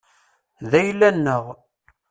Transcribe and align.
D 0.69 0.71
ayla-nneɣ. 0.79 1.45